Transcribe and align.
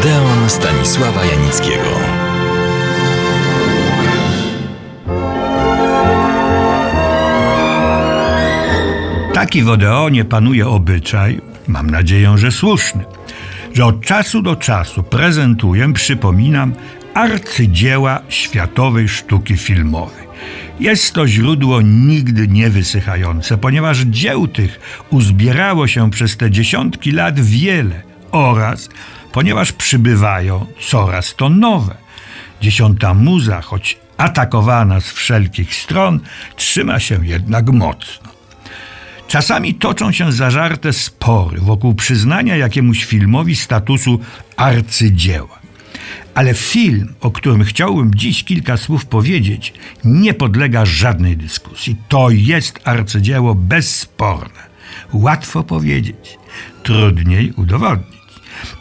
Odeon 0.00 0.50
Stanisława 0.50 1.24
Janickiego. 1.24 1.90
Taki 9.34 9.62
w 9.62 9.68
Odeonie 9.68 10.24
panuje 10.24 10.68
obyczaj, 10.68 11.40
mam 11.68 11.90
nadzieję, 11.90 12.38
że 12.38 12.52
słuszny, 12.52 13.04
że 13.74 13.86
od 13.86 14.00
czasu 14.00 14.42
do 14.42 14.56
czasu 14.56 15.02
prezentuję, 15.02 15.92
przypominam, 15.92 16.74
arcydzieła 17.14 18.20
światowej 18.28 19.08
sztuki 19.08 19.56
filmowej. 19.56 20.26
Jest 20.80 21.12
to 21.12 21.28
źródło 21.28 21.80
nigdy 21.82 22.48
niewysychające, 22.48 23.58
ponieważ 23.58 23.98
dzieł 23.98 24.48
tych 24.48 24.80
uzbierało 25.10 25.86
się 25.86 26.10
przez 26.10 26.36
te 26.36 26.50
dziesiątki 26.50 27.12
lat 27.12 27.40
wiele 27.40 28.02
oraz 28.32 28.88
ponieważ 29.32 29.72
przybywają 29.72 30.66
coraz 30.90 31.34
to 31.34 31.48
nowe. 31.48 31.94
Dziesiąta 32.60 33.14
muza, 33.14 33.60
choć 33.60 33.98
atakowana 34.16 35.00
z 35.00 35.10
wszelkich 35.10 35.74
stron, 35.74 36.20
trzyma 36.56 37.00
się 37.00 37.26
jednak 37.26 37.70
mocno. 37.70 38.30
Czasami 39.28 39.74
toczą 39.74 40.12
się 40.12 40.32
zażarte 40.32 40.92
spory 40.92 41.60
wokół 41.60 41.94
przyznania 41.94 42.56
jakiemuś 42.56 43.04
filmowi 43.04 43.56
statusu 43.56 44.20
arcydzieła. 44.56 45.58
Ale 46.34 46.54
film, 46.54 47.14
o 47.20 47.30
którym 47.30 47.64
chciałbym 47.64 48.14
dziś 48.14 48.44
kilka 48.44 48.76
słów 48.76 49.06
powiedzieć, 49.06 49.72
nie 50.04 50.34
podlega 50.34 50.86
żadnej 50.86 51.36
dyskusji. 51.36 51.96
To 52.08 52.30
jest 52.30 52.80
arcydzieło 52.84 53.54
bezsporne. 53.54 54.66
Łatwo 55.12 55.62
powiedzieć, 55.62 56.38
trudniej 56.82 57.52
udowodnić. 57.52 58.25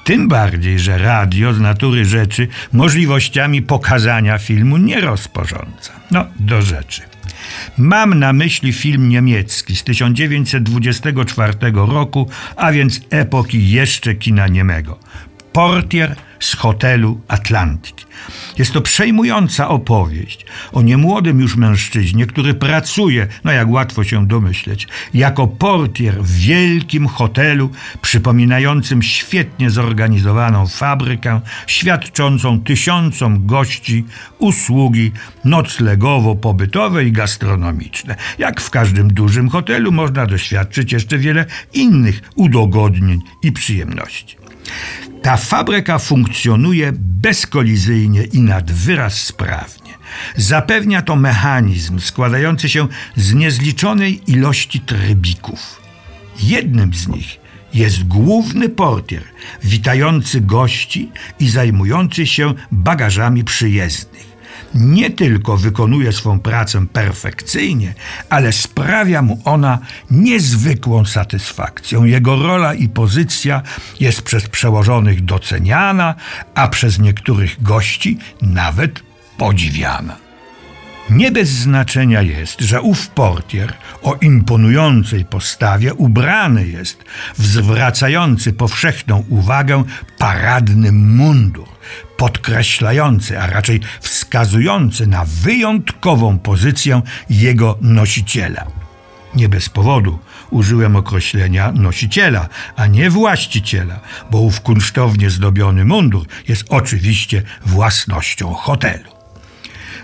Tym 0.03 0.27
bardziej, 0.27 0.79
że 0.79 0.97
radio 0.97 1.53
z 1.53 1.59
natury 1.59 2.05
rzeczy 2.05 2.47
możliwościami 2.73 3.61
pokazania 3.61 4.37
filmu 4.37 4.77
nie 4.77 5.01
rozporządza. 5.01 5.91
No, 6.11 6.25
do 6.39 6.61
rzeczy. 6.61 7.01
Mam 7.77 8.19
na 8.19 8.33
myśli 8.33 8.73
film 8.73 9.09
niemiecki 9.09 9.75
z 9.75 9.83
1924 9.83 11.53
roku, 11.73 12.29
a 12.55 12.71
więc 12.71 13.01
epoki 13.09 13.69
jeszcze 13.71 14.15
kina 14.15 14.47
niemego. 14.47 14.99
Portier 15.55 16.15
z 16.39 16.55
hotelu 16.55 17.21
Atlantik. 17.27 17.95
Jest 18.57 18.73
to 18.73 18.81
przejmująca 18.81 19.67
opowieść 19.67 20.45
o 20.71 20.81
niemłodym 20.81 21.39
już 21.39 21.55
mężczyźnie, 21.55 22.25
który 22.25 22.53
pracuje, 22.53 23.27
no 23.43 23.51
jak 23.51 23.69
łatwo 23.69 24.03
się 24.03 24.27
domyśleć, 24.27 24.87
jako 25.13 25.47
portier 25.47 26.23
w 26.23 26.31
wielkim 26.31 27.07
hotelu 27.07 27.69
przypominającym 28.01 29.01
świetnie 29.01 29.69
zorganizowaną 29.69 30.67
fabrykę, 30.67 31.41
świadczącą 31.67 32.61
tysiącom 32.61 33.45
gości 33.45 34.05
usługi 34.37 35.11
noclegowo-pobytowe 35.45 37.05
i 37.05 37.11
gastronomiczne. 37.11 38.15
Jak 38.37 38.61
w 38.61 38.69
każdym 38.69 39.13
dużym 39.13 39.49
hotelu 39.49 39.91
można 39.91 40.25
doświadczyć 40.25 40.91
jeszcze 40.91 41.17
wiele 41.17 41.45
innych 41.73 42.21
udogodnień 42.35 43.21
i 43.43 43.51
przyjemności. 43.51 44.44
Ta 45.21 45.37
fabryka 45.37 45.99
funkcjonuje 45.99 46.91
bezkolizyjnie 46.97 48.23
i 48.23 48.39
nad 48.39 48.71
wyraz 48.71 49.21
sprawnie. 49.21 49.93
Zapewnia 50.35 51.01
to 51.01 51.15
mechanizm 51.15 51.99
składający 51.99 52.69
się 52.69 52.87
z 53.15 53.33
niezliczonej 53.33 54.31
ilości 54.31 54.79
trybików. 54.79 55.81
Jednym 56.39 56.93
z 56.93 57.07
nich 57.07 57.39
jest 57.73 58.03
główny 58.03 58.69
portier, 58.69 59.23
witający 59.63 60.41
gości 60.41 61.11
i 61.39 61.49
zajmujący 61.49 62.27
się 62.27 62.53
bagażami 62.71 63.43
przyjezdnych 63.43 64.34
nie 64.73 65.09
tylko 65.09 65.57
wykonuje 65.57 66.11
swą 66.11 66.39
pracę 66.39 66.87
perfekcyjnie, 66.87 67.93
ale 68.29 68.51
sprawia 68.51 69.21
mu 69.21 69.41
ona 69.45 69.79
niezwykłą 70.11 71.05
satysfakcją. 71.05 72.03
Jego 72.03 72.35
rola 72.35 72.73
i 72.73 72.89
pozycja 72.89 73.61
jest 73.99 74.21
przez 74.21 74.47
przełożonych 74.47 75.25
doceniana, 75.25 76.15
a 76.55 76.67
przez 76.67 76.99
niektórych 76.99 77.63
gości 77.63 78.17
nawet 78.41 79.03
podziwiana. 79.37 80.24
Nie 81.09 81.31
bez 81.31 81.49
znaczenia 81.49 82.21
jest, 82.21 82.61
że 82.61 82.81
ów 82.81 83.07
portier 83.07 83.73
o 84.03 84.15
imponującej 84.15 85.25
postawie 85.25 85.93
ubrany 85.93 86.67
jest 86.67 87.03
w 87.37 87.45
zwracający 87.45 88.53
powszechną 88.53 89.25
uwagę 89.29 89.83
paradny 90.17 90.91
mundur, 90.91 91.67
podkreślający, 92.17 93.39
a 93.39 93.47
raczej 93.47 93.79
wskazujący 94.01 95.07
na 95.07 95.25
wyjątkową 95.25 96.39
pozycję 96.39 97.01
jego 97.29 97.77
nosiciela. 97.81 98.65
Nie 99.35 99.49
bez 99.49 99.69
powodu 99.69 100.19
użyłem 100.49 100.95
określenia 100.95 101.71
nosiciela, 101.71 102.49
a 102.75 102.87
nie 102.87 103.09
właściciela, 103.09 103.99
bo 104.31 104.39
ów 104.39 104.61
kunsztownie 104.61 105.29
zdobiony 105.29 105.85
mundur 105.85 106.27
jest 106.47 106.65
oczywiście 106.69 107.43
własnością 107.65 108.53
hotelu. 108.53 109.14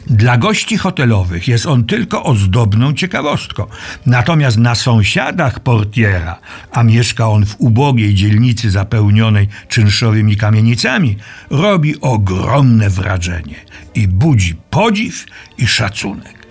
Dla 0.08 0.38
gości 0.38 0.78
hotelowych 0.78 1.48
jest 1.48 1.66
on 1.66 1.84
tylko 1.84 2.24
ozdobną 2.24 2.94
ciekawostką. 2.94 3.66
Natomiast 4.06 4.58
na 4.58 4.76
sąsiadach 4.76 5.60
portiera, 5.60 6.40
a 6.72 6.84
mieszka 6.84 7.30
on 7.30 7.46
w 7.46 7.56
ubogiej 7.58 8.14
dzielnicy 8.14 8.72
zapełnionej 8.72 9.48
czynszowymi 9.68 10.38
kamienicami, 10.38 11.18
robi 11.50 12.02
ogromne 12.02 12.90
wrażenie 12.90 13.56
i 13.96 14.08
budzi 14.08 14.56
podziw 14.70 15.26
i 15.58 15.68
szacunek. 15.68 16.48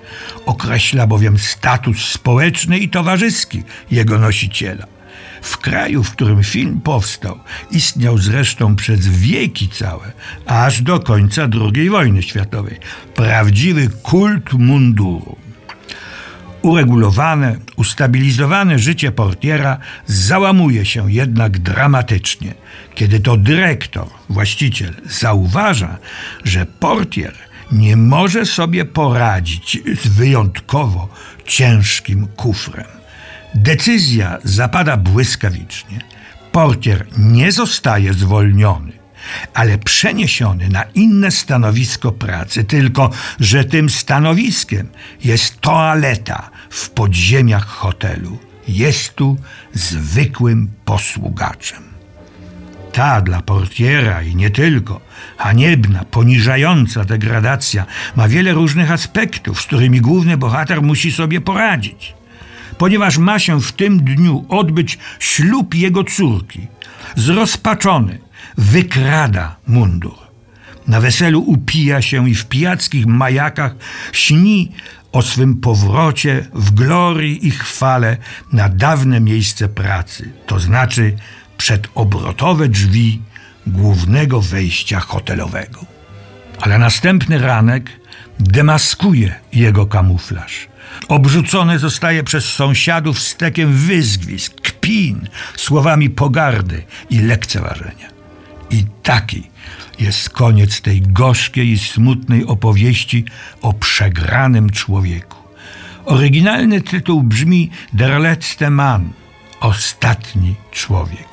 Określa 0.47 1.07
bowiem 1.07 1.39
status 1.39 2.09
społeczny 2.09 2.79
i 2.79 2.89
towarzyski 2.89 3.63
jego 3.91 4.19
nosiciela. 4.19 5.00
W 5.43 5.59
kraju, 5.59 6.05
w 6.05 6.13
którym 6.13 6.45
film 6.45 6.81
powstał, 6.81 7.39
istniał 7.71 8.19
zresztą 8.19 8.77
przez 8.77 9.09
wieki 9.09 9.69
całe, 9.69 10.13
aż 10.47 10.83
do 10.83 11.01
końca 11.01 11.49
II 11.77 11.91
wojny 11.91 12.23
światowej. 12.23 12.79
Prawdziwy 13.15 13.89
kult 14.03 14.53
munduru. 14.53 15.37
Uregulowane, 16.63 17.57
ustabilizowane 17.77 18.79
życie 18.79 19.13
portiera 19.13 19.79
załamuje 20.07 20.85
się 20.85 21.13
jednak 21.13 21.59
dramatycznie, 21.59 22.55
kiedy 22.95 23.21
to 23.21 23.37
dyrektor, 23.37 24.07
właściciel, 24.29 24.95
zauważa, 25.05 25.99
że 26.45 26.67
portier 26.67 27.35
nie 27.73 27.97
może 27.97 28.47
sobie 28.47 28.85
poradzić 28.85 29.79
z 30.03 30.09
wyjątkowo 30.09 31.09
ciężkim 31.45 32.27
kufrem. 32.37 33.00
Decyzja 33.55 34.39
zapada 34.45 34.97
błyskawicznie. 34.97 35.99
Portier 36.53 37.07
nie 37.19 37.53
zostaje 37.53 38.15
zwolniony, 38.15 38.93
ale 39.55 39.79
przeniesiony 39.79 40.69
na 40.69 40.83
inne 40.83 41.31
stanowisko 41.31 42.13
pracy, 42.13 42.65
tylko 42.65 43.11
że 43.41 43.65
tym 43.65 43.91
stanowiskiem 43.91 44.89
jest 45.25 45.61
toaleta 45.61 46.51
w 46.71 46.91
podziemiach 46.91 47.67
hotelu. 47.67 48.39
Jest 48.69 49.15
tu 49.15 49.37
zwykłym 49.75 50.71
posługaczem. 50.85 51.83
Ta 52.93 53.21
dla 53.21 53.43
portiera 53.43 54.23
i 54.23 54.37
nie 54.37 54.51
tylko, 54.51 55.01
haniebna, 55.37 56.05
poniżająca 56.05 57.05
degradacja 57.05 57.87
ma 58.17 58.29
wiele 58.29 58.53
różnych 58.53 58.91
aspektów, 58.91 59.61
z 59.61 59.67
którymi 59.67 60.01
główny 60.01 60.37
bohater 60.37 60.83
musi 60.83 61.13
sobie 61.13 61.41
poradzić 61.41 62.20
ponieważ 62.81 63.19
ma 63.19 63.39
się 63.39 63.61
w 63.61 63.73
tym 63.73 64.05
dniu 64.05 64.45
odbyć 64.49 64.99
ślub 65.19 65.75
jego 65.75 66.05
córki. 66.05 66.67
Zrozpaczony 67.17 68.19
wykrada 68.59 69.57
mundur. 69.67 70.19
Na 70.87 71.01
weselu 71.01 71.41
upija 71.41 72.03
się 72.03 72.29
i 72.29 72.35
w 72.35 72.47
pijackich 72.47 73.07
majakach 73.07 73.75
śni 74.13 74.73
o 75.13 75.23
swym 75.23 75.57
powrocie 75.57 76.47
w 76.55 76.71
glorii 76.71 77.47
i 77.47 77.51
chwale 77.51 78.17
na 78.53 78.69
dawne 78.69 79.21
miejsce 79.21 79.69
pracy, 79.69 80.33
to 80.47 80.61
znaczy 80.61 81.17
przed 81.57 81.89
obrotowe 81.95 82.69
drzwi 82.69 83.23
głównego 83.67 84.41
wejścia 84.41 85.01
hotelowego. 85.01 85.81
Ale 86.61 86.79
następny 86.79 87.39
ranek 87.39 87.91
demaskuje 88.39 89.35
jego 89.53 89.87
kamuflaż. 89.87 90.70
Obrzucony 91.09 91.79
zostaje 91.79 92.25
przez 92.25 92.45
sąsiadów 92.45 93.21
stekiem 93.21 93.73
wyzwisk, 93.73 94.55
kpin, 94.61 95.29
słowami 95.57 96.11
pogardy 96.11 96.83
i 97.11 97.19
lekceważenia. 97.19 98.11
I 98.71 98.85
taki 99.03 99.51
jest 99.99 100.31
koniec 100.31 100.81
tej 100.81 101.03
gorzkiej 101.03 101.69
i 101.69 101.79
smutnej 101.79 102.45
opowieści 102.47 103.25
o 103.63 103.73
przegranym 103.73 104.71
człowieku. 104.71 105.37
Oryginalny 106.05 106.81
tytuł 106.81 107.23
brzmi 107.23 107.71
Der 107.93 108.21
letzte 108.21 108.71
Mann, 108.71 109.13
ostatni 109.61 110.55
człowiek. 110.73 111.31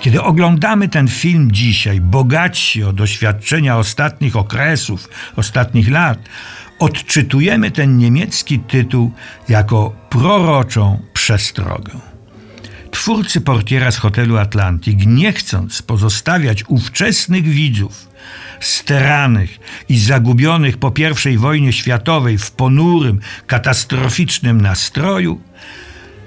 Kiedy 0.00 0.22
oglądamy 0.22 0.88
ten 0.88 1.08
film 1.08 1.52
dzisiaj, 1.52 2.00
bogatsi 2.00 2.84
o 2.84 2.92
doświadczenia 2.92 3.78
ostatnich 3.78 4.36
okresów, 4.36 5.08
ostatnich 5.36 5.90
lat, 5.90 6.18
odczytujemy 6.78 7.70
ten 7.70 7.98
niemiecki 7.98 8.58
tytuł 8.58 9.12
jako 9.48 9.94
proroczą 10.10 11.02
przestrogę. 11.12 11.92
Twórcy 12.90 13.40
portiera 13.40 13.90
z 13.90 13.96
hotelu 13.96 14.36
Atlantic, 14.36 15.06
nie 15.06 15.32
chcąc 15.32 15.82
pozostawiać 15.82 16.64
ówczesnych 16.68 17.44
widzów 17.44 18.08
steranych 18.60 19.58
i 19.88 19.98
zagubionych 19.98 20.78
po 20.78 20.92
I 21.30 21.38
wojnie 21.38 21.72
światowej 21.72 22.38
w 22.38 22.50
ponurym, 22.50 23.20
katastroficznym 23.46 24.60
nastroju, 24.60 25.40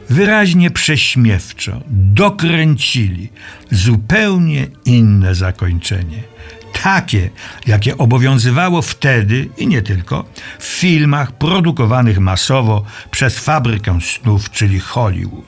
wyraźnie 0.10 0.72
prześmiewczo 0.72 1.82
dokręcili 1.90 3.30
zupełnie 3.72 4.68
inne 4.86 5.36
zakończenie. 5.36 6.24
Takie, 6.84 7.30
jakie 7.68 7.98
obowiązywało 7.98 8.82
wtedy 8.82 9.50
i 9.58 9.68
nie 9.68 9.82
tylko 9.82 10.26
w 10.60 10.66
filmach 10.66 11.32
produkowanych 11.32 12.20
masowo 12.20 12.84
przez 13.12 13.40
fabrykę 13.40 14.00
snów, 14.02 14.52
czyli 14.52 14.80
Hollywood. 14.80 15.46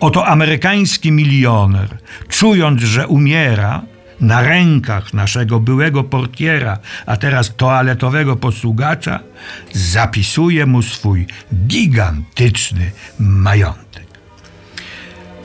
Oto 0.00 0.26
amerykański 0.26 1.12
milioner, 1.12 1.98
czując, 2.28 2.82
że 2.82 3.06
umiera, 3.06 3.82
na 4.20 4.42
rękach 4.42 5.14
naszego 5.14 5.60
byłego 5.60 6.04
portiera, 6.04 6.78
a 7.06 7.16
teraz 7.16 7.56
toaletowego 7.56 8.36
posługacza, 8.36 9.20
zapisuje 9.72 10.66
mu 10.66 10.82
swój 10.82 11.26
gigantyczny 11.66 12.90
majątek. 13.18 14.09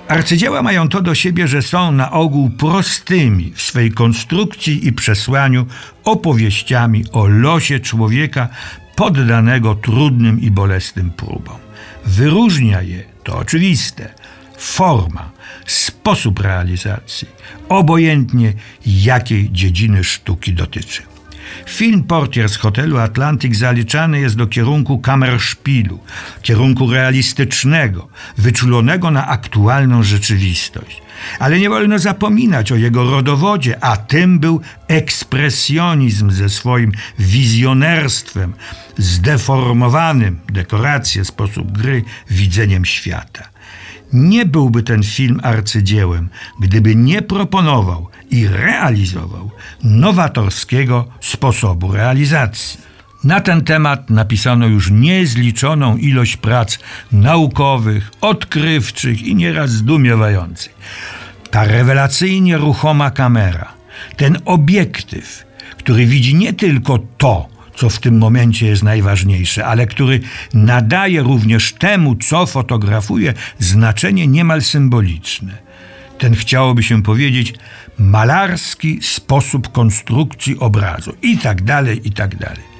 Arcydzieła 0.07 0.61
mają 0.61 0.89
to 0.89 1.01
do 1.01 1.15
siebie, 1.15 1.47
że 1.47 1.61
są 1.61 1.91
na 1.91 2.11
ogół 2.11 2.49
prostymi 2.49 3.51
w 3.55 3.61
swej 3.61 3.91
konstrukcji 3.91 4.87
i 4.87 4.93
przesłaniu 4.93 5.65
opowieściami 6.03 7.03
o 7.11 7.27
losie 7.27 7.79
człowieka 7.79 8.47
poddanego 8.95 9.75
trudnym 9.75 10.41
i 10.41 10.51
bolesnym 10.51 11.11
próbom. 11.11 11.57
Wyróżnia 12.05 12.81
je, 12.81 13.03
to 13.23 13.37
oczywiste, 13.37 14.13
forma, 14.57 15.31
sposób 15.65 16.39
realizacji, 16.39 17.27
obojętnie 17.69 18.53
jakiej 18.85 19.51
dziedziny 19.51 20.03
sztuki 20.03 20.53
dotyczy. 20.53 21.14
Film 21.65 22.03
Portier 22.03 22.49
z 22.49 22.57
hotelu 22.57 22.97
Atlantic 22.97 23.57
zaliczany 23.57 24.19
jest 24.19 24.35
do 24.35 24.47
kierunku 24.47 24.99
kamerszpilu, 24.99 25.99
kierunku 26.41 26.91
realistycznego, 26.91 28.07
wyczulonego 28.37 29.11
na 29.11 29.27
aktualną 29.27 30.03
rzeczywistość. 30.03 31.01
Ale 31.39 31.59
nie 31.59 31.69
wolno 31.69 31.99
zapominać 31.99 32.71
o 32.71 32.75
jego 32.75 33.11
rodowodzie, 33.11 33.83
a 33.83 33.97
tym 33.97 34.39
był 34.39 34.61
ekspresjonizm 34.87 36.31
ze 36.31 36.49
swoim 36.49 36.91
wizjonerstwem, 37.19 38.53
zdeformowanym 38.97 40.39
dekoracje, 40.49 41.25
sposób 41.25 41.71
gry, 41.71 42.03
widzeniem 42.29 42.85
świata. 42.85 43.49
Nie 44.13 44.45
byłby 44.45 44.83
ten 44.83 45.03
film 45.03 45.39
arcydziełem, 45.43 46.29
gdyby 46.59 46.95
nie 46.95 47.21
proponował 47.21 48.09
i 48.35 48.47
realizował 48.47 49.51
nowatorskiego 49.83 51.05
sposobu 51.21 51.91
realizacji. 51.91 52.79
Na 53.23 53.39
ten 53.39 53.63
temat 53.63 54.09
napisano 54.09 54.67
już 54.67 54.91
niezliczoną 54.91 55.97
ilość 55.97 56.37
prac 56.37 56.79
naukowych, 57.11 58.11
odkrywczych 58.21 59.21
i 59.21 59.35
nieraz 59.35 59.71
zdumiewających. 59.71 60.75
Ta 61.51 61.63
rewelacyjnie 61.63 62.57
ruchoma 62.57 63.11
kamera, 63.11 63.73
ten 64.15 64.37
obiektyw, 64.45 65.45
który 65.77 66.05
widzi 66.05 66.35
nie 66.35 66.53
tylko 66.53 66.99
to, 67.17 67.47
co 67.75 67.89
w 67.89 67.99
tym 67.99 68.17
momencie 68.17 68.67
jest 68.67 68.83
najważniejsze, 68.83 69.65
ale 69.65 69.87
który 69.87 70.19
nadaje 70.53 71.21
również 71.21 71.73
temu, 71.73 72.15
co 72.15 72.45
fotografuje, 72.45 73.33
znaczenie 73.59 74.27
niemal 74.27 74.61
symboliczne. 74.61 75.65
Ten 76.17 76.35
chciałoby 76.35 76.83
się 76.83 77.03
powiedzieć 77.03 77.53
malarski 77.97 78.99
sposób 79.01 79.71
konstrukcji 79.71 80.59
obrazu 80.59 81.15
i 81.21 81.37
tak 81.37 81.61
dalej, 81.61 82.07
i 82.07 82.11
tak 82.11 82.35
dalej. 82.35 82.75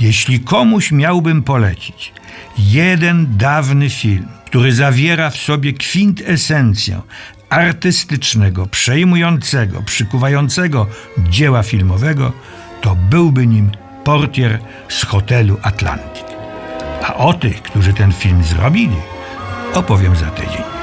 Jeśli 0.00 0.40
komuś 0.40 0.92
miałbym 0.92 1.42
polecić 1.42 2.12
jeden 2.58 3.36
dawny 3.36 3.90
film, 3.90 4.26
który 4.46 4.72
zawiera 4.72 5.30
w 5.30 5.36
sobie 5.36 5.72
kwintesencję 5.72 7.00
artystycznego, 7.48 8.66
przejmującego, 8.66 9.82
przykuwającego 9.82 10.86
dzieła 11.18 11.62
filmowego, 11.62 12.32
to 12.80 12.96
byłby 12.96 13.46
nim 13.46 13.70
portier 14.04 14.58
z 14.88 15.04
hotelu 15.04 15.56
Atlantic. 15.62 16.24
A 17.02 17.14
o 17.14 17.34
tych, 17.34 17.62
którzy 17.62 17.92
ten 17.92 18.12
film 18.12 18.44
zrobili, 18.44 18.96
opowiem 19.74 20.16
za 20.16 20.26
tydzień. 20.26 20.79